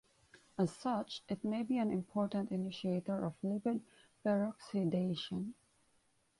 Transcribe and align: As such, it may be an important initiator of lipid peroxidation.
As 0.57 0.71
such, 0.75 1.21
it 1.29 1.43
may 1.43 1.61
be 1.61 1.77
an 1.77 1.91
important 1.91 2.49
initiator 2.51 3.23
of 3.23 3.39
lipid 3.43 3.81
peroxidation. 4.25 5.53